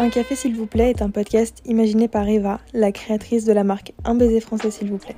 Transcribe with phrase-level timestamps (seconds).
[0.00, 3.64] Un café s'il vous plaît est un podcast imaginé par Eva, la créatrice de la
[3.64, 5.14] marque Un baiser français s'il vous plaît.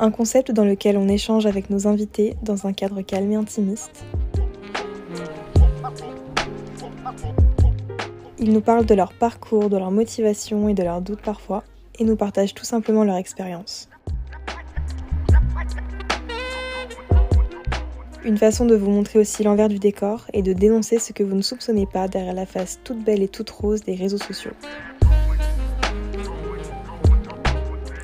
[0.00, 4.04] Un concept dans lequel on échange avec nos invités dans un cadre calme et intimiste.
[8.40, 11.62] Ils nous parlent de leur parcours, de leur motivation et de leurs doutes parfois,
[12.00, 13.88] et nous partagent tout simplement leur expérience.
[18.24, 21.34] Une façon de vous montrer aussi l'envers du décor et de dénoncer ce que vous
[21.34, 24.52] ne soupçonnez pas derrière la face toute belle et toute rose des réseaux sociaux.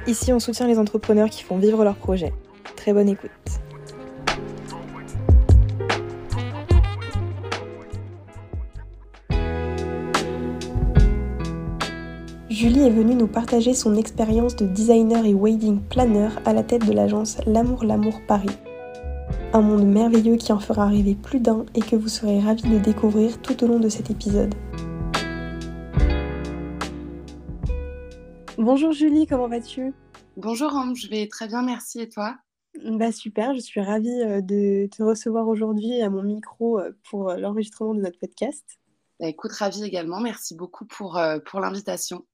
[0.09, 2.33] Ici, on soutient les entrepreneurs qui font vivre leurs projets.
[2.75, 3.31] Très bonne écoute.
[12.51, 16.85] Julie est venue nous partager son expérience de designer et wedding planner à la tête
[16.85, 18.51] de l'agence L'amour l'amour Paris
[19.55, 22.79] un monde merveilleux qui en fera rêver plus d'un et que vous serez ravis de
[22.79, 24.55] découvrir tout au long de cet épisode.
[28.59, 29.95] Bonjour Julie, comment vas-tu?
[30.37, 32.37] Bonjour Anne, je vais très bien, merci et toi?
[32.85, 37.31] Bah super, je suis ravie euh, de te recevoir aujourd'hui à mon micro euh, pour
[37.31, 38.65] euh, l'enregistrement de notre podcast.
[39.19, 42.25] Bah, écoute, ravie également, merci beaucoup pour, pour l'invitation.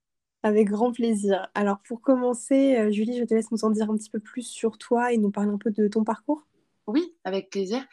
[0.43, 1.47] Avec grand plaisir.
[1.55, 4.77] Alors pour commencer, Julie, je te laisse nous en dire un petit peu plus sur
[4.77, 6.45] toi et nous parler un peu de ton parcours.
[6.87, 7.83] Oui, avec plaisir.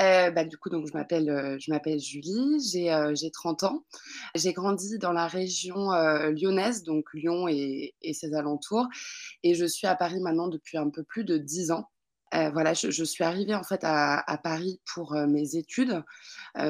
[0.00, 3.62] Euh, bah, du coup, donc, je m'appelle, euh, je m'appelle Julie, j'ai, euh, j'ai 30
[3.62, 3.84] ans.
[4.34, 5.90] J'ai grandi dans la région
[6.30, 8.88] lyonnaise, donc Lyon et, ses alentours.
[9.44, 11.88] Et je suis à Paris maintenant depuis un peu plus de 10 ans.
[12.32, 16.02] voilà, je, suis arrivée en fait à, Paris pour mes études.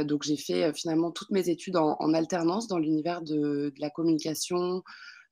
[0.04, 4.82] donc, j'ai fait finalement toutes mes études en, alternance dans l'univers de, de la communication,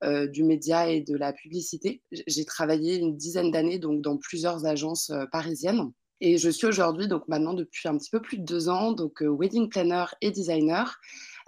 [0.02, 2.02] du média et de la publicité.
[2.26, 5.92] J'ai travaillé une dizaine d'années donc dans plusieurs agences parisiennes.
[6.20, 9.22] Et je suis aujourd'hui, donc maintenant depuis un petit peu plus de deux ans, donc
[9.22, 10.98] euh, wedding planner et designer.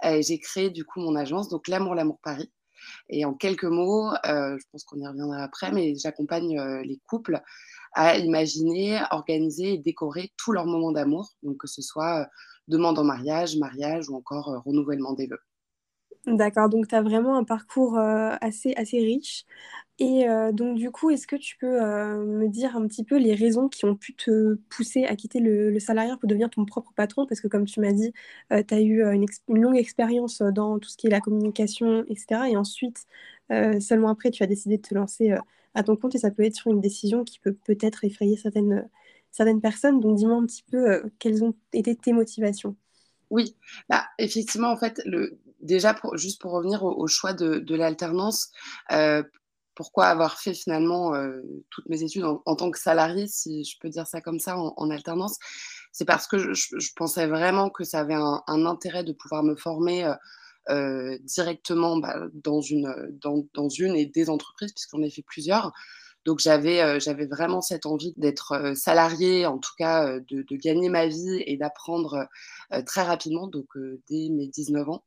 [0.05, 2.51] Euh, j'ai créé du coup mon agence, donc L'amour, l'amour Paris.
[3.09, 7.41] Et en quelques mots, euh, je pense qu'on y reviendra après, mais j'accompagne les couples
[7.93, 12.27] à imaginer, organiser et décorer tous leurs moments d'amour, donc que ce soit
[12.67, 15.41] demande en mariage, mariage ou encore renouvellement des vœux.
[16.27, 19.45] D'accord, donc tu as vraiment un parcours assez, assez riche.
[20.01, 23.17] Et euh, donc, du coup, est-ce que tu peux euh, me dire un petit peu
[23.19, 26.91] les raisons qui ont pu te pousser à quitter le, salariat pour devenir ton propre
[26.95, 27.27] patron?
[27.27, 28.11] Parce que, comme tu m'as dit,
[28.51, 32.49] euh, tu as eu une, longue expérience dans tout ce qui est la communication, etc.
[32.49, 33.05] Et ensuite,
[33.79, 35.35] seulement après, tu as décidé de te lancer
[35.75, 38.89] à ton compte et ça peut être sur une décision qui peut peut-être effrayer certaines,
[39.31, 39.99] certaines personnes.
[39.99, 42.75] Donc, dis-moi un petit peu quelles ont été tes motivations?
[43.29, 43.55] Oui,
[43.87, 48.51] bah, effectivement, en fait, le, déjà, juste pour revenir au, choix de, l'alternance,
[49.75, 53.89] pourquoi avoir fait finalement euh, toutes mes études en, tant que salarié, si je peux
[53.89, 55.37] dire ça comme ça, en, alternance,
[55.91, 60.05] c'est parce que je, pensais vraiment que ça avait un, intérêt de pouvoir me former
[60.05, 60.13] euh,
[60.69, 65.71] euh, directement bah, dans, une, dans, une et des entreprises, puisqu'on a fait plusieurs.
[66.25, 71.43] Donc j'avais j'avais vraiment cette envie d'être salarié, en tout cas de, gagner ma vie
[71.45, 72.27] et d'apprendre
[72.85, 73.67] très rapidement, donc
[74.09, 75.03] dès mes 19 ans.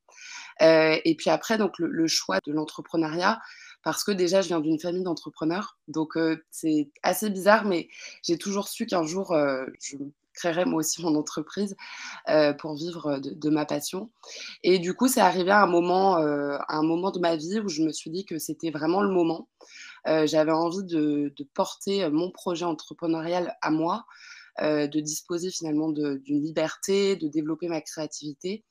[0.61, 3.41] et puis après, donc le choix de l'entrepreneuriat,
[3.85, 5.79] parce que déjà, je viens d'une famille d'entrepreneurs.
[5.89, 7.89] Donc, euh, c'est assez bizarre, mais
[8.23, 9.97] j'ai toujours su qu'un jour, euh, je
[10.33, 11.77] créerais moi aussi mon entreprise
[12.29, 14.11] euh, pour vivre de, ma passion.
[14.65, 17.83] Et du coup, c'est arrivé à un, moment, un moment de ma vie où je
[17.83, 19.49] me suis dit que c'était vraiment le moment.
[20.07, 24.05] J'avais envie de, de, porter mon projet entrepreneurial à moi.
[24.61, 28.65] de disposer finalement d'une liberté, de développer ma créativité.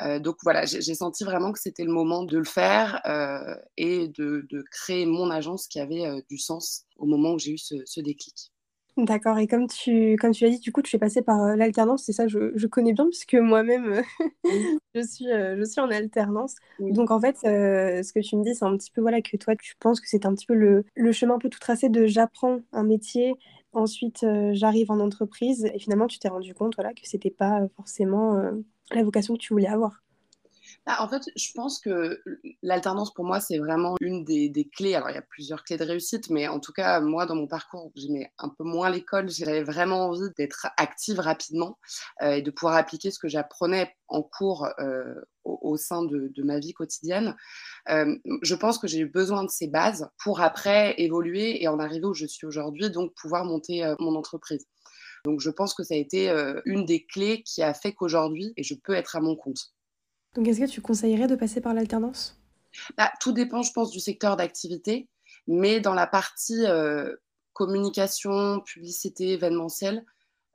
[0.00, 4.08] Euh, donc voilà, j'ai senti vraiment que c'était le moment de le faire euh, et
[4.08, 8.00] de, créer mon agence qui avait euh, du sens au moment où j'ai eu ce,
[8.00, 8.51] déclic.
[8.98, 12.04] D'accord, et comme tu, comme tu l'as dit, du coup, tu es passé par l'alternance,
[12.04, 14.02] c'est ça, je, connais bien, puisque moi-même,
[14.94, 16.56] je, suis, je suis en alternance.
[16.78, 19.56] Donc, en fait, ce que tu me dis, c'est un petit peu, voilà, que toi,
[19.56, 22.04] tu penses que c'est un petit peu le, le, chemin un peu tout tracé de
[22.04, 23.34] j'apprends un métier,
[23.72, 28.42] ensuite, j'arrive en entreprise, et finalement, tu t'es rendu compte, voilà, que c'était pas forcément
[28.90, 30.01] la vocation que tu voulais avoir
[30.86, 32.20] bah, en fait, je pense que
[32.62, 34.94] l'alternance pour moi, c'est vraiment une des, clés.
[34.94, 37.46] Alors, il y a plusieurs clés de réussite, mais en tout cas, moi, dans mon
[37.46, 39.30] parcours, j'aimais un peu moins l'école.
[39.30, 41.78] J'avais vraiment envie d'être active rapidement
[42.22, 45.14] euh, et de pouvoir appliquer ce que j'apprenais en cours euh,
[45.44, 47.36] au, sein de, ma vie quotidienne.
[47.88, 51.78] Euh, je pense que j'ai eu besoin de ces bases pour après évoluer et en
[51.78, 54.66] arriver où je suis aujourd'hui, donc pouvoir monter mon entreprise.
[55.24, 56.30] Donc je pense que ça a été
[56.64, 59.72] une des clés qui a fait qu'aujourd'hui, et je peux être à mon compte.
[60.34, 62.40] Donc est-ce que tu conseillerais de passer par l'alternance?
[62.96, 65.08] Bah, Tout dépend, je pense, du secteur d'activité,
[65.46, 67.14] mais dans la partie euh,
[67.52, 70.04] communication, publicité, événementielle,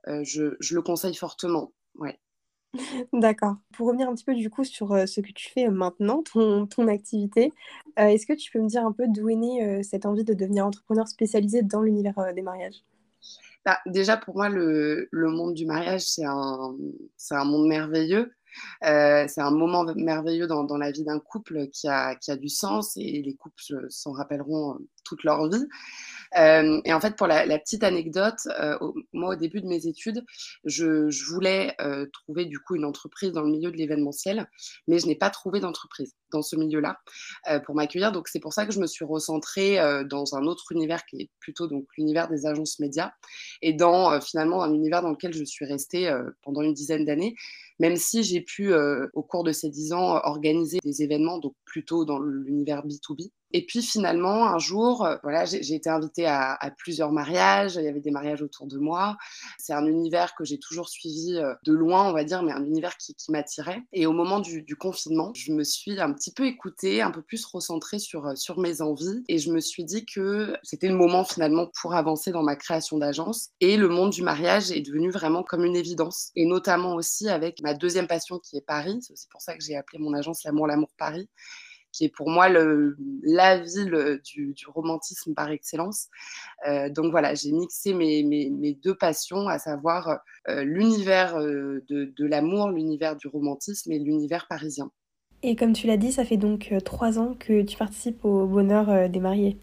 [0.08, 1.72] euh, je, le conseille fortement.
[1.94, 2.18] Ouais.
[3.12, 3.56] D'accord.
[3.72, 6.66] Pour revenir un petit peu du coup sur euh, ce que tu fais maintenant, ton,
[6.66, 7.52] ton activité,
[7.98, 10.24] euh, est-ce que tu peux me dire un peu d'où est née euh, cette envie
[10.24, 12.84] de devenir entrepreneur spécialisé dans l'univers des mariages?
[13.64, 16.76] Bah, déjà, pour moi, le, le monde du mariage, c'est un,
[17.16, 18.32] c'est un monde merveilleux.
[18.84, 22.48] Euh, c'est un moment merveilleux dans, la vie d'un couple qui a, qui a du
[22.48, 24.78] sens et les couples s'en rappelleront
[25.08, 25.66] toute leur vie.
[26.36, 28.76] Euh, et en fait, pour la, petite anecdote, euh,
[29.12, 30.24] moi, au début de mes études,
[30.64, 34.48] je, voulais euh, trouver du coup une entreprise dans le milieu de l'événementiel,
[34.86, 36.98] mais je n'ai pas trouvé d'entreprise dans ce milieu-là
[37.64, 38.12] pour m'accueillir.
[38.12, 41.30] Donc, c'est pour ça que je me suis recentrée dans un autre univers qui est
[41.40, 43.12] plutôt donc l'univers des agences médias
[43.62, 47.34] et dans finalement un univers dans lequel je suis restée pendant une dizaine d'années
[47.78, 52.04] même si j'ai pu, au cours de ces dix ans, organiser des événements, donc plutôt
[52.04, 53.30] dans l'univers B2B.
[53.52, 57.88] Et puis finalement, un jour, euh, voilà, j'ai été invitée à, plusieurs mariages, il y
[57.88, 59.16] avait des mariages autour de moi.
[59.58, 62.64] C'est un univers que j'ai toujours suivi euh, de loin, on va dire, mais un
[62.64, 63.82] univers qui, m'attirait.
[63.92, 67.20] Et au moment du, du, confinement, je me suis un petit peu écoutée, un peu
[67.20, 69.22] plus recentrée sur, sur mes envies.
[69.28, 72.96] Et je me suis dit que c'était le moment finalement pour avancer dans ma création
[72.96, 73.50] d'agence.
[73.60, 76.30] Et le monde du mariage est devenu vraiment comme une évidence.
[76.36, 78.98] Et notamment aussi avec ma deuxième passion qui est Paris.
[79.02, 81.28] C'est aussi pour ça que j'ai appelé mon agence L'amour, l'amour Paris
[81.92, 86.08] qui est pour moi la ville du, du, romantisme par excellence.
[86.66, 92.70] Euh, donc voilà, j'ai mixé mes, deux passions, à savoir euh, l'univers euh, de, l'amour,
[92.70, 94.90] l'univers du romantisme et l'univers parisien.
[95.42, 98.46] Et comme tu l'as dit, ça fait donc euh, trois ans que tu participes au
[98.46, 99.58] bonheur euh, des mariés.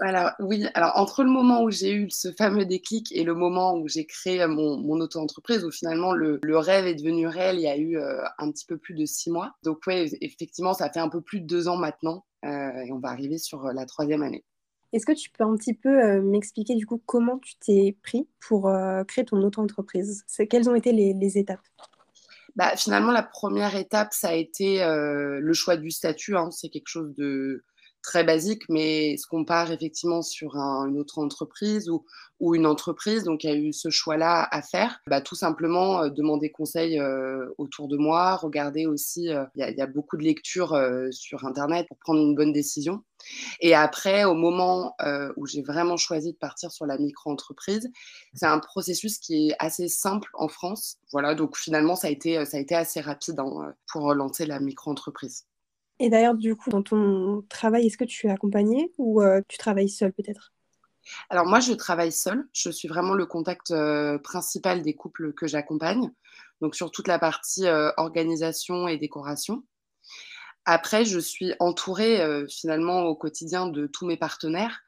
[0.00, 3.74] Alors oui, alors entre le moment où j'ai eu ce fameux déclic et le moment
[3.74, 7.62] où j'ai créé mon, mon auto-entreprise, où finalement le, le, rêve est devenu réel, il
[7.62, 9.54] y a eu euh, un petit peu plus de six mois.
[9.64, 13.00] Donc oui, effectivement, ça fait un peu plus de deux ans maintenant euh, et on
[13.00, 14.44] va arriver sur euh, la troisième année.
[14.92, 18.28] Est-ce que tu peux un petit peu euh, m'expliquer du coup comment tu t'es pris
[18.40, 18.72] pour
[19.06, 20.24] créer ton auto-entreprise?
[20.48, 21.60] Quelles ont été les, les étapes?
[22.56, 26.36] Bah, Finalement, la première étape, ça a été le choix du statut.
[26.36, 26.50] Hein.
[26.50, 27.64] C'est quelque chose de
[28.02, 32.04] très basique, mais ce qu'on part effectivement sur un, une autre entreprise ou,
[32.54, 36.08] une entreprise, donc il y a eu ce choix-là à faire, bah, tout simplement euh,
[36.08, 40.80] demander conseil euh, autour de moi, regarder aussi, euh, il y, a beaucoup de lectures
[41.10, 43.02] sur Internet pour prendre une bonne décision.
[43.60, 44.94] Et après, au moment
[45.36, 47.90] où j'ai vraiment choisi de partir sur la micro-entreprise,
[48.34, 50.98] c'est un processus qui est assez simple en France.
[51.12, 54.60] Voilà, donc finalement, ça a été, ça a été assez rapide hein, pour lancer la
[54.60, 55.47] micro-entreprise.
[56.00, 59.58] Et d'ailleurs, du coup, dans ton travail, est-ce que tu es accompagnée ou euh, tu
[59.58, 60.52] travailles seule peut-être?
[61.30, 62.46] Alors moi, je travaille seule.
[62.52, 66.10] Je suis vraiment le contact euh, principal des couples que j'accompagne.
[66.60, 69.64] Donc sur toute la partie euh, organisation et décoration.
[70.70, 74.82] Après, je suis entourée finalement au quotidien de tous mes partenaires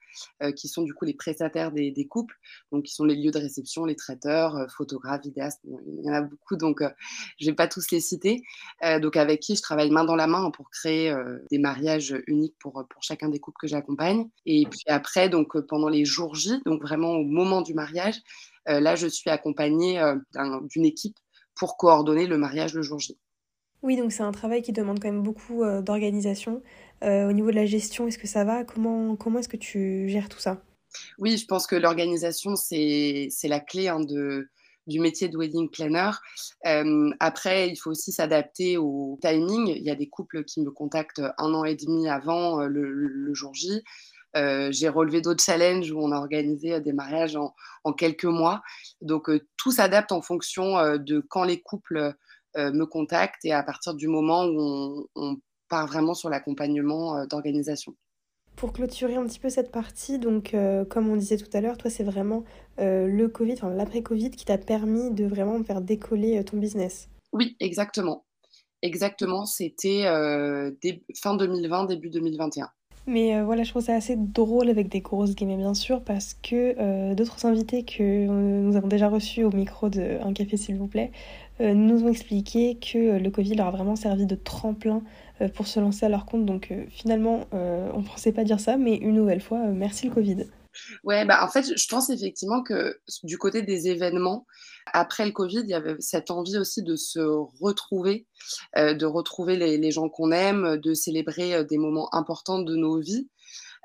[0.55, 2.37] qui sont du coup les prestataires des, couples,
[2.71, 6.21] donc qui sont les lieux de réception, les traiteurs, photographes, vidéastes, il y en a
[6.21, 6.83] beaucoup, donc
[7.39, 8.43] je vais pas tous les citer.
[9.01, 11.15] Donc avec qui je travaille main dans la main pour créer
[11.51, 14.29] des mariages uniques pour, pour chacun des couples que j'accompagne.
[14.45, 18.21] Et puis après, donc pendant les jours J, donc vraiment au moment du mariage,
[18.67, 19.99] là je suis accompagnée
[20.65, 21.17] d'une équipe
[21.55, 23.19] pour coordonner le mariage le jour J.
[23.83, 26.63] Oui, donc c'est un travail qui demande quand même beaucoup euh, d'organisation.
[27.03, 28.65] Euh, au niveau de la gestion, est-ce que ça va?
[28.65, 30.63] Comment, comment est-ce que tu gères tout ça?
[31.19, 34.51] Oui, je pense que l'organisation, c'est la clé hein, de,
[34.87, 36.11] du métier de wedding planner.
[36.67, 39.69] Euh, après, il faut aussi s'adapter au timing.
[39.69, 43.55] Il y a des couples qui me contactent un an et demi avant le, jour
[43.55, 43.83] J.
[44.35, 48.61] J'ai relevé d'autres challenges où on a organisé des mariages en, en quelques mois.
[49.01, 52.15] Donc, tout s'adapte en fonction de quand les couples
[52.57, 55.37] me contactent et à partir du moment où on, on
[55.71, 57.97] part vraiment sur l'accompagnement euh, d'organisation.
[58.57, 61.79] Pour clôturer un petit peu cette partie, donc euh, comme on disait tout à l'heure,
[61.79, 62.45] toi c'est vraiment
[62.79, 67.09] euh, le Covid, enfin l'après-Covid qui t'a permis de vraiment faire décoller euh, ton business.
[67.33, 68.27] Oui, exactement.
[68.83, 70.73] Exactement, c'était euh,
[71.23, 72.69] fin 2020, début 2021.
[73.11, 76.35] Mais euh, voilà, je trouve ça assez drôle avec des grosses guillemets bien sûr, parce
[76.35, 80.77] que euh, d'autres invités que nous avons déjà reçus au micro de Un café s'il
[80.77, 81.11] vous plaît
[81.61, 85.03] euh, nous ont expliqué que le Covid leur a vraiment servi de tremplin
[85.55, 86.45] pour se lancer à leur compte.
[86.45, 90.45] Donc finalement, on ne pensait pas dire ça, mais une nouvelle fois, merci le Covid.
[91.05, 94.47] Ouais, bah en fait, je pense effectivement que du côté des événements,
[94.93, 97.21] après le Covid, il y avait cette envie aussi de se
[97.61, 98.27] retrouver,
[98.77, 102.99] euh, de retrouver les, les gens qu'on aime, de célébrer des moments importants de nos
[102.99, 103.29] vies.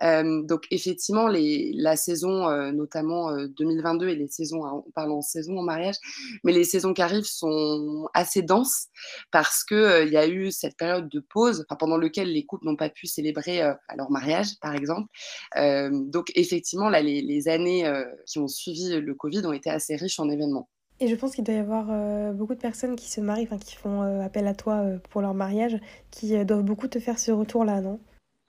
[0.03, 4.91] Euh, donc effectivement, les, la saison, euh, notamment euh, 2022 et les saisons, hein, on
[4.91, 5.95] parle en saison en mariage,
[6.43, 8.87] mais les saisons qui arrivent sont assez denses
[9.31, 12.65] parce que il y a eu cette période de pause enfin, pendant laquelle les couples
[12.65, 13.61] n'ont pas pu célébrer
[13.95, 15.07] leur mariage, par exemple.
[15.55, 17.91] donc effectivement, là, les, les années
[18.25, 20.69] qui ont suivi le Covid ont été assez riches en événements.
[20.99, 23.57] Et je pense qu'il doit y avoir euh, beaucoup de personnes qui se marient, enfin
[23.57, 25.77] qui font euh, appel à toi euh, pour leur mariage,
[26.09, 27.99] qui doivent beaucoup te faire ce retour-là, non?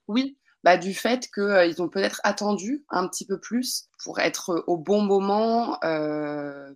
[0.06, 4.76] Oui, bah, du fait qu'ils ont peut-être attendu un petit peu plus pour être au
[4.76, 5.78] bon moment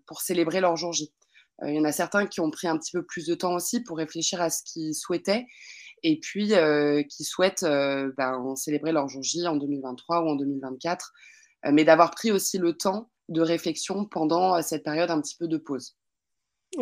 [0.06, 1.12] pour célébrer leur jour J.
[1.66, 3.82] Il y en a certains qui ont pris un petit peu plus de temps aussi
[3.82, 5.44] pour réfléchir à ce qu'ils souhaitaient
[6.04, 6.52] et puis
[7.08, 11.12] qui souhaitent ben, célébrer leur jour J en 2023 ou en 2024,
[11.72, 15.48] mais d'avoir pris aussi le temps de réflexion pendant euh, cette période un petit peu
[15.48, 15.96] de pause.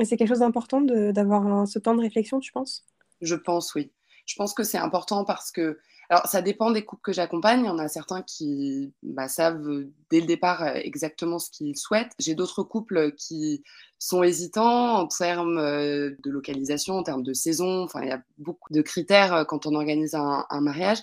[0.02, 2.84] C'est quelque chose d'important d'avoir ce temps de réflexion, tu penses?
[3.22, 3.92] Je pense, oui.
[4.26, 5.78] Je pense que c'est important parce que,
[6.10, 7.60] alors ça dépend des couples que j'accompagne.
[7.60, 11.76] Il y en a certains qui bah, savent dès le départ euh, exactement ce qu'ils
[11.76, 12.12] souhaitent.
[12.18, 13.62] J'ai d'autres couples qui
[13.98, 17.82] sont hésitants en termes euh, de localisation, en termes de saison.
[17.82, 20.98] Enfin, il y a beaucoup de critères quand on organise un, mariage.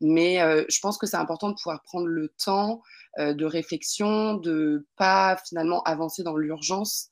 [0.00, 0.38] Mais
[0.68, 2.82] je pense que c'est important de pouvoir prendre le temps
[3.18, 7.08] euh, de réflexion, de pas finalement avancer dans l'urgence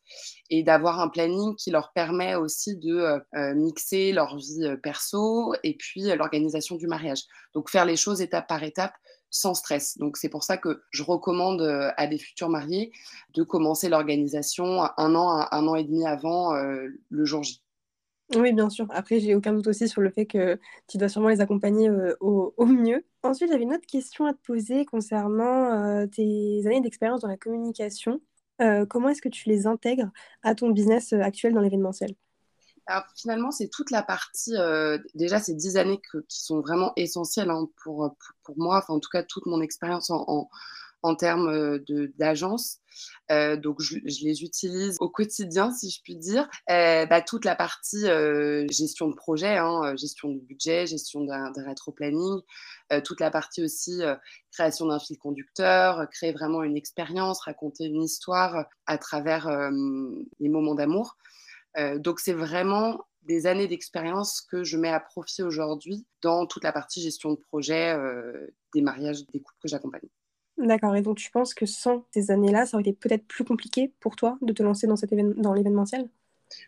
[0.50, 5.55] et d'avoir un planning qui leur permet aussi de euh, euh, mixer leur vie perso
[5.65, 7.23] et puis l'organisation du mariage.
[7.55, 8.93] Donc faire les choses étape par étape
[9.37, 9.99] sans stress.
[9.99, 11.62] Donc c'est pour ça que je recommande
[11.97, 12.93] à des futurs mariés
[13.35, 17.62] de commencer l'organisation un an, un an et demi avant le jour J.
[18.35, 18.87] Oui, bien sûr.
[18.90, 22.16] Après, j'ai aucun doute aussi sur le fait que tu dois sûrement les accompagner euh,
[22.21, 23.05] au, mieux.
[23.23, 27.37] Ensuite, j'avais une autre question à te poser concernant euh, tes années d'expérience dans la
[27.37, 28.21] communication.
[28.61, 30.11] Euh, comment est-ce que tu les intègres
[30.43, 32.14] à ton business actuel dans l'événementiel?
[32.87, 34.55] Alors, finalement, c'est toute la partie,
[35.14, 38.14] déjà ces dix années qui sont vraiment essentielles hein, pour,
[38.45, 40.49] pour, moi, enfin en tout cas toute mon expérience en
[41.07, 42.78] en termes euh, d'agence.
[43.31, 46.49] Euh, donc, je, les utilise au quotidien, si je puis dire.
[46.71, 48.07] Euh, bah, toute la partie
[48.71, 52.40] gestion de projet, hein, gestion de budget, gestion d'un rétro-planning,
[53.05, 54.00] toute la partie aussi
[54.52, 59.49] création d'un fil conducteur, créer vraiment une expérience, raconter une histoire à travers
[60.40, 61.16] les moments d'amour.
[61.99, 66.73] Donc, c'est vraiment des années d'expérience que je mets à profit aujourd'hui dans toute la
[66.73, 67.97] partie gestion de projet
[68.73, 70.09] des mariages des couples que j'accompagne.
[70.59, 70.97] D'accord.
[70.97, 74.16] Et donc, tu penses que sans ces années-là, ça aurait été peut-être plus compliqué pour
[74.16, 76.09] toi de te lancer dans, cet dans l'événementiel?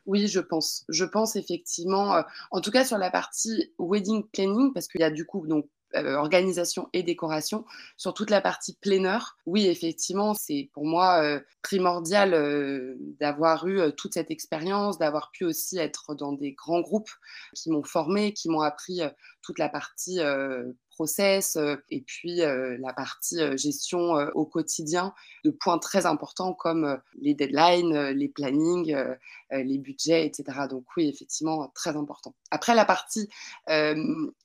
[0.07, 0.85] Oui, je pense.
[0.89, 5.05] Je pense effectivement, euh, en tout cas sur la partie wedding planning, parce qu'il y
[5.05, 7.65] a du coup donc euh, organisation et décoration.
[7.97, 14.15] Sur toute la partie planeur, oui, effectivement, c'est pour moi euh, primordial d'avoir eu toute
[14.15, 17.11] cette expérience, d'avoir pu aussi être dans des grands groupes
[17.55, 19.01] qui m'ont formé, qui m'ont appris
[19.43, 20.21] toute la partie
[20.99, 25.15] process euh, et puis euh, la partie euh, gestion au quotidien
[25.45, 28.97] de points très importants comme les deadlines, les plannings,
[29.53, 30.67] les budgets, etc.
[30.69, 32.35] Donc oui, effectivement, très important.
[32.51, 33.29] Après, la partie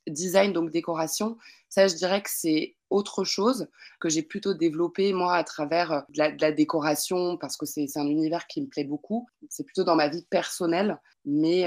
[0.06, 1.36] design, donc décoration,
[1.68, 3.68] ça, je dirais que c'est autre chose
[4.00, 8.46] que j'ai plutôt développé moi à travers de la, décoration parce que c'est un univers
[8.46, 9.26] qui me plaît beaucoup.
[9.48, 11.66] C'est plutôt dans ma vie personnelle, mais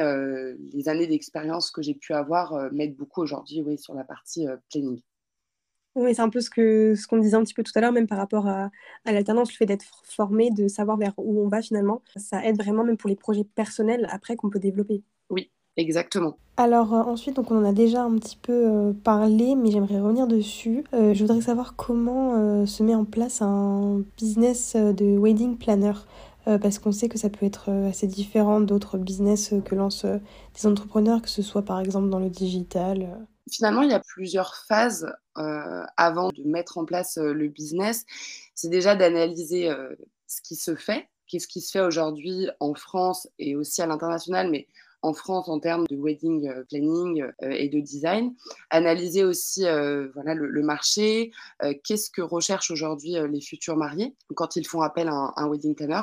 [0.73, 5.01] les années d'expérience que j'ai pu avoir m'aident beaucoup aujourd'hui oui, sur la partie planning.
[5.95, 7.91] Oui, c'est un peu ce qu'on ce qu'on disait un petit peu tout à l'heure,
[7.91, 8.69] même par rapport à,
[9.03, 12.03] à l'alternance, le fait d'être formé, de savoir vers où on va finalement.
[12.15, 15.03] Ça aide vraiment, même pour les projets personnels après qu'on peut développer.
[15.77, 16.37] Exactement.
[16.59, 19.99] Alors euh, ensuite, donc on en a déjà un petit peu euh, parlé, mais j'aimerais
[19.99, 20.83] revenir dessus.
[20.93, 25.93] Euh, je voudrais savoir comment se met en place un business de wedding planner,
[26.45, 31.21] parce qu'on sait que ça peut être assez différent d'autres business que lancent des entrepreneurs,
[31.21, 33.19] que ce soit par exemple dans le digital.
[33.51, 38.05] Finalement, il y a plusieurs phases avant de mettre en place le business.
[38.55, 39.69] C'est déjà d'analyser
[40.27, 44.49] ce qui se fait, qu'est-ce qui se fait aujourd'hui en France et aussi à l'international,
[44.49, 44.67] mais
[45.07, 48.33] en France en termes de wedding euh, planning euh, et de design.
[48.69, 51.31] Analyser aussi euh, voilà, le, marché,
[51.85, 56.01] qu'est-ce que recherchent aujourd'hui les futurs mariés quand ils font appel à un, wedding planner.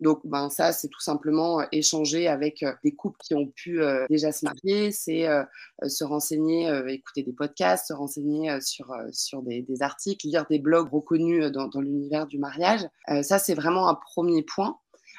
[0.00, 3.80] Donc, ben, ça, c'est tout simplement échanger avec des couples qui ont pu
[4.10, 5.26] déjà se marier, c'est
[5.86, 11.50] se renseigner, écouter des podcasts, se renseigner sur, sur des, articles, lire des blogs reconnus
[11.50, 12.86] dans, dans l'univers du mariage.
[13.22, 14.76] ça, c'est vraiment un premier point.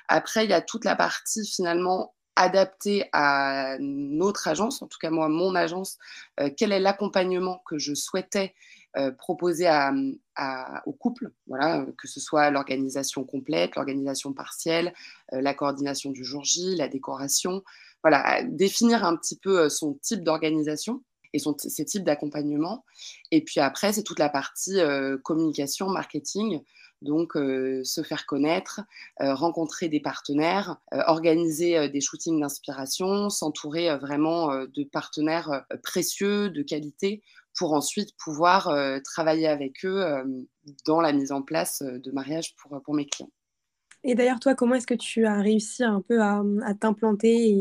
[0.07, 5.09] Après, il y a toute la partie finalement adapté à notre agence, en tout cas
[5.09, 5.97] moi, mon agence,
[6.39, 8.53] euh, quel est l'accompagnement que je souhaitais
[8.97, 9.91] euh, proposer à,
[10.85, 14.93] au couple, voilà, que ce soit l'organisation complète, l'organisation partielle,
[15.33, 17.63] euh, la coordination du jour J, la décoration,
[18.03, 22.85] voilà, définir un petit peu son type d'organisation et son, ses types d'accompagnement.
[23.31, 24.79] Et puis après, c'est toute la partie
[25.23, 26.61] communication, marketing,
[27.03, 28.81] donc euh, se faire connaître,
[29.21, 36.63] euh, rencontrer des partenaires, euh, organiser des shootings d'inspiration, s'entourer vraiment de partenaires précieux, de
[36.63, 37.21] qualité,
[37.55, 38.73] pour ensuite pouvoir
[39.03, 40.03] travailler avec eux
[40.85, 43.29] dans la mise en place de mariage pour, mes clients.
[44.03, 46.41] Et d'ailleurs, toi, comment est-ce que tu as réussi un peu à,
[46.79, 47.59] t'implanter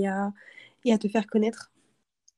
[0.85, 1.72] et à te faire connaître?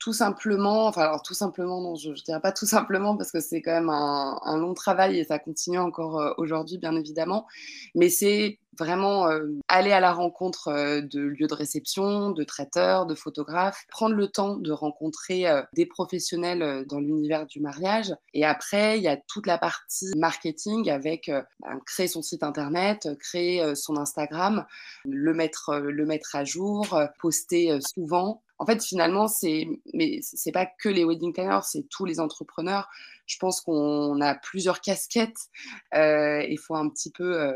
[0.04, 3.40] Tout simplement, enfin alors tout simplement, non, je ne dirais pas tout simplement parce que
[3.40, 7.46] c'est quand même un, un, long travail et ça continue encore euh, aujourd'hui, bien évidemment,
[7.94, 13.06] mais c'est vraiment euh, aller à la rencontre euh, de lieux de réception, de traiteurs,
[13.06, 18.14] de photographes, prendre le temps de rencontrer euh, des professionnels dans l'univers du mariage.
[18.32, 23.08] Et après, il y a toute la partie marketing avec ben, créer son site internet,
[23.18, 24.64] créer son Instagram,
[25.04, 30.66] le mettre, le mettre à jour, poster souvent en fait, finalement, c'est, mais c'est pas
[30.66, 32.88] que les wedding planners, c'est tous les entrepreneurs.
[33.26, 35.48] Je pense qu'on a plusieurs casquettes.
[35.92, 37.52] Il faut un petit peu,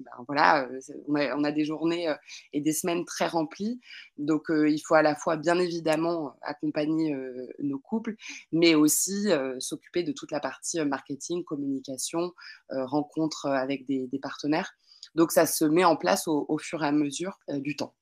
[0.00, 0.68] ben voilà,
[1.08, 2.12] on a, on a, des journées
[2.52, 3.80] et des semaines très remplies.
[4.18, 8.16] Donc, euh, il faut à la fois, bien évidemment, accompagner euh, nos couples,
[8.52, 12.32] mais aussi euh, s'occuper de toute la partie marketing, communication,
[12.70, 14.72] rencontre avec des, partenaires.
[15.14, 17.94] Donc, ça se met en place au, fur et à mesure du temps.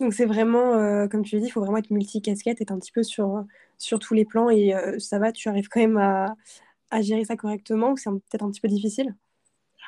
[0.00, 2.78] Donc c'est vraiment, euh, comme tu l'as dit, il faut vraiment être multicasquette, être un
[2.78, 3.44] petit peu sur,
[3.78, 6.34] sur tous les plans et euh, ça va, tu arrives quand même à,
[6.90, 9.14] à gérer ça correctement ou c'est peut-être un petit peu difficile?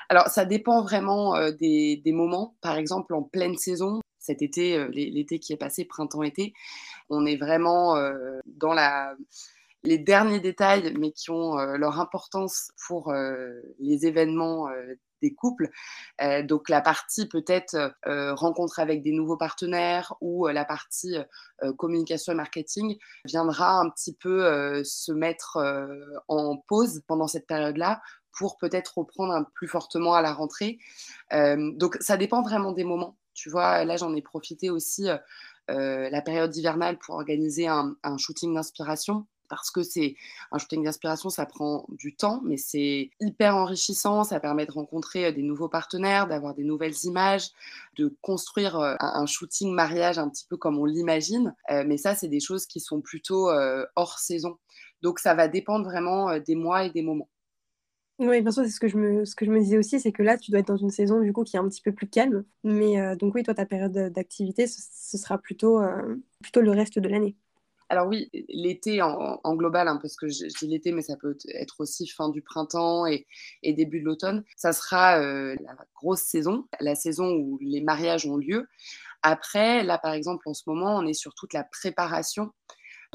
[0.08, 2.56] Alors ça dépend vraiment euh, des, moments.
[2.60, 6.54] Par exemple, en pleine saison, cet été, l'été qui est passé, printemps-été,
[7.10, 7.94] on est vraiment
[8.46, 9.14] dans la
[9.84, 14.94] les derniers détails, mais qui ont euh, leur importance pour euh, les événements euh,
[15.24, 15.70] des couples.
[16.22, 21.16] Euh, donc la partie peut-être euh, rencontre avec des nouveaux partenaires ou euh, la partie
[21.78, 25.58] communication et marketing viendra un petit peu se mettre
[26.28, 28.02] en pause pendant cette période-là
[28.36, 30.78] pour peut-être reprendre plus fortement à la rentrée.
[31.30, 33.16] donc ça dépend vraiment des moments.
[33.34, 35.06] Tu vois, là j'en ai profité aussi
[35.68, 40.16] la période hivernale pour organiser un, shooting d'inspiration parce que c'est
[40.52, 44.24] un shooting d'inspiration, ça prend du temps, mais c'est hyper enrichissant.
[44.24, 47.50] Ça permet de rencontrer des nouveaux partenaires, d'avoir des nouvelles images,
[47.96, 51.54] de construire un, shooting mariage un petit peu comme on l'imagine.
[51.70, 54.58] Euh, mais ça, c'est des choses qui sont plutôt euh, hors saison.
[55.02, 57.28] Donc, ça va dépendre vraiment des mois et des moments.
[58.20, 60.12] Oui, bien sûr, c'est ce que je me, ce que je me disais aussi, c'est
[60.12, 61.92] que là, tu dois être dans une saison du coup qui est un petit peu
[61.92, 62.44] plus calme.
[62.62, 67.00] Mais euh, donc oui, toi, ta période d'activité, ce, sera plutôt, euh, plutôt le reste
[67.00, 67.36] de l'année.
[67.88, 71.36] Alors oui, l'été en, global, hein, parce que je, je dis l'été, mais ça peut
[71.54, 73.26] être aussi fin du printemps et,
[73.62, 78.26] et début de l'automne, ça sera euh, la grosse saison, la saison où les mariages
[78.26, 78.68] ont lieu.
[79.22, 82.52] Après, là par exemple, en ce moment, on est sur toute la préparation.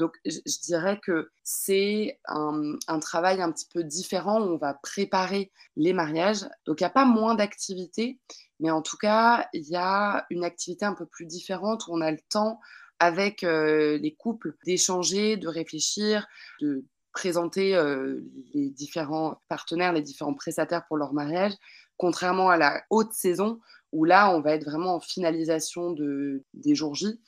[0.00, 5.52] Donc je, dirais que c'est un, travail un petit peu différent où on va préparer
[5.76, 6.48] les mariages.
[6.64, 8.18] Donc il n'y a pas moins d'activités,
[8.60, 12.00] mais en tout cas, il y a une activité un peu plus différente où on
[12.00, 12.60] a le temps
[12.98, 16.26] avec euh, les couples, d'échanger, de réfléchir,
[16.62, 18.20] de présenter euh,
[18.54, 21.52] les différents partenaires, les différents prestataires pour leur mariage,
[21.98, 23.60] contrairement à la haute saison
[23.92, 27.20] où là, on va être vraiment en finalisation de, des jours J.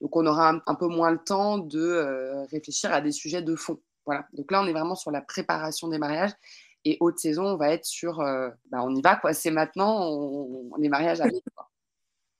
[0.00, 3.54] Donc, on aura un, peu moins le temps de euh, réfléchir à des sujets de
[3.54, 3.80] fond.
[4.06, 4.26] Voilà.
[4.32, 6.30] Donc là, on est vraiment sur la préparation des mariages.
[6.84, 9.32] Et haute saison, on va être sur, euh, bah, on y va, quoi.
[9.32, 11.40] C'est maintenant, on, on, les mariages arrivent.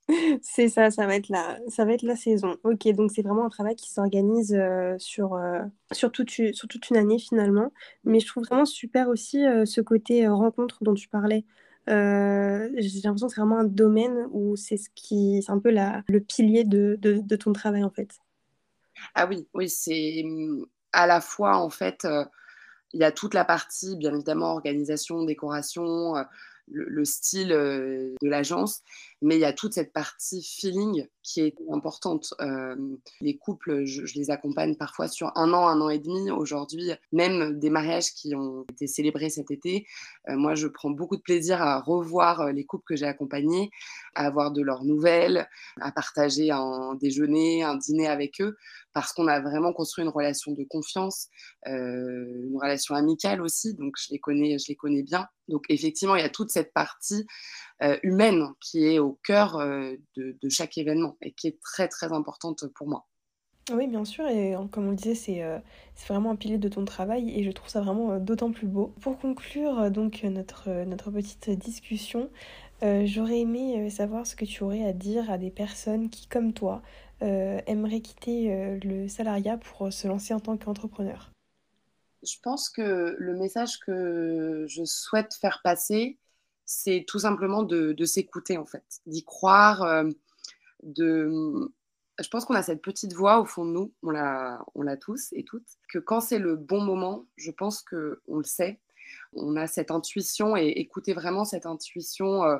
[0.40, 2.56] C'est ça, ça va être la, ça va être la saison.
[2.62, 5.58] Ok, donc c'est vraiment un travail qui s'organise euh, sur, euh,
[5.90, 7.72] sur, toute, sur toute une année finalement.
[8.04, 11.44] Mais je trouve vraiment super aussi ce côté rencontre dont tu parlais.
[11.88, 15.70] Euh, j'ai l'impression que c'est vraiment un domaine où c'est ce qui, c'est un peu
[15.70, 18.18] la, le pilier de, de, ton travail en fait.
[19.14, 20.24] Ah oui, oui, c'est
[20.92, 22.06] à la fois en fait,
[22.92, 26.14] il y a toute la partie bien évidemment organisation, décoration
[26.68, 28.82] le, le style euh, de l'agence,
[29.22, 32.34] mais il y a toute cette partie feeling qui est importante.
[32.40, 32.76] Euh,
[33.20, 36.30] les couples, je, les accompagne parfois sur un an, un an et demi.
[36.30, 39.86] Aujourd'hui, même des mariages qui ont été célébrés cet été,
[40.28, 43.70] euh, moi, je prends beaucoup de plaisir à revoir les couples que j'ai accompagnés,
[44.14, 45.48] à avoir de leurs nouvelles,
[45.80, 48.56] à partager un déjeuner, un dîner avec eux,
[48.92, 51.28] parce qu'on a vraiment construit une relation de confiance,
[51.64, 53.74] une relation amicale aussi.
[53.74, 55.28] Donc, je les connais, je les connais bien.
[55.48, 57.26] Donc, effectivement, il y a toute cette partie
[57.82, 62.10] euh, humaine qui est au cœur euh, de, chaque événement et qui est très, très
[62.12, 63.06] importante pour moi.
[63.72, 65.58] Oui, bien sûr, et comme on le disait, c'est euh,
[66.08, 68.94] vraiment un pilier de ton travail et je trouve ça vraiment d'autant plus beau.
[69.00, 72.30] Pour conclure donc notre, notre petite discussion,
[72.80, 76.80] j'aurais aimé savoir ce que tu aurais à dire à des personnes qui, comme toi,
[77.20, 81.32] aimeraient quitter le salariat pour se lancer en tant qu'entrepreneur.
[82.22, 86.18] Je pense que le message que je souhaite faire passer,
[86.64, 90.08] c'est tout simplement de, s'écouter en fait, d'y croire, euh,
[90.82, 91.72] de...
[92.18, 94.96] Je pense qu'on a cette petite voix au fond de nous, on l'a, on l'a
[94.96, 98.80] tous et toutes, que quand c'est le bon moment, je pense qu'on le sait,
[99.34, 102.58] on a cette intuition et écouter vraiment cette intuition, euh,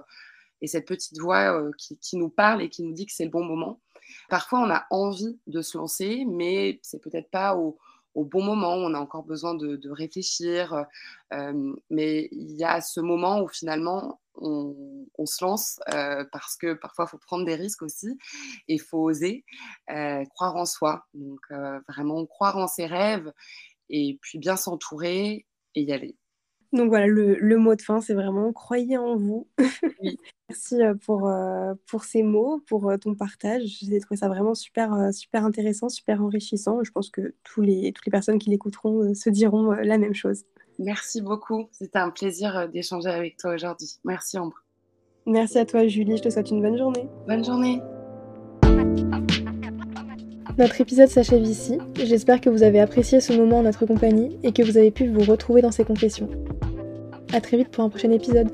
[0.63, 3.31] et cette petite voix qui, qui, nous parle et qui nous dit que c'est le
[3.31, 3.81] bon moment.
[4.29, 7.79] Parfois, on a envie de se lancer, mais c'est peut-être pas au,
[8.17, 10.87] au bon moment, on a encore besoin de, réfléchir.
[11.33, 16.75] Euh, mais il y a ce moment où finalement on, se lance euh, parce que
[16.75, 18.19] parfois il faut prendre des risques aussi
[18.69, 19.45] et il faut oser
[19.91, 21.05] euh, croire en soi.
[21.15, 21.41] Donc
[21.89, 23.31] vraiment croire en ses rêves
[23.91, 26.17] et puis bien s'entourer et y aller.
[26.77, 29.49] Donc voilà, le, mot de fin, c'est vraiment croyez en vous.
[30.49, 33.63] Merci euh, pour, euh, pour ces mots, pour euh, ton partage.
[33.83, 36.85] J'ai trouvé ça vraiment super, super intéressant, super enrichissant.
[36.85, 40.45] Je pense que tous les, toutes les personnes qui l'écouteront se diront la même chose.
[40.79, 41.69] Merci beaucoup.
[41.73, 43.89] C'était un plaisir d'échanger avec toi aujourd'hui.
[44.05, 44.63] Merci Ambre.
[45.25, 46.19] Merci à toi Julie.
[46.19, 47.09] Je te souhaite une bonne journée.
[47.27, 47.81] Bonne journée.
[50.59, 51.79] Notre épisode s'achève ici.
[52.03, 55.07] J'espère que vous avez apprécié ce moment en notre compagnie et que vous avez pu
[55.07, 56.31] vous retrouver dans ces confessions.
[57.35, 58.49] A très vite pour un prochain épisode.